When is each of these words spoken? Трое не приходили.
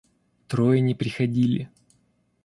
Трое 0.47 0.79
не 0.81 0.95
приходили. 0.95 1.69